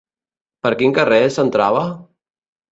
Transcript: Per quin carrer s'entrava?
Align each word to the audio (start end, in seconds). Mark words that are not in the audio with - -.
Per 0.67 0.71
quin 0.79 0.95
carrer 1.01 1.21
s'entrava? 1.37 1.87